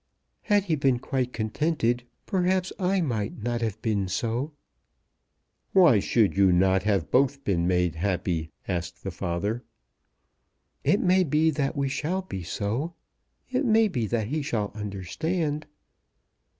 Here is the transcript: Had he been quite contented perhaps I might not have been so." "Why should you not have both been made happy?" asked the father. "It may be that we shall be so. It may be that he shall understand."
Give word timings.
Had 0.41 0.63
he 0.63 0.75
been 0.75 0.97
quite 0.97 1.31
contented 1.31 2.05
perhaps 2.25 2.73
I 2.79 3.01
might 3.01 3.43
not 3.43 3.61
have 3.61 3.79
been 3.83 4.07
so." 4.07 4.51
"Why 5.73 5.99
should 5.99 6.35
you 6.35 6.51
not 6.51 6.81
have 6.81 7.11
both 7.11 7.43
been 7.43 7.67
made 7.67 7.93
happy?" 7.97 8.49
asked 8.67 9.03
the 9.03 9.11
father. 9.11 9.63
"It 10.83 11.01
may 11.01 11.23
be 11.23 11.51
that 11.51 11.75
we 11.75 11.87
shall 11.87 12.23
be 12.23 12.41
so. 12.41 12.95
It 13.51 13.63
may 13.63 13.87
be 13.87 14.07
that 14.07 14.29
he 14.29 14.41
shall 14.41 14.71
understand." 14.73 15.67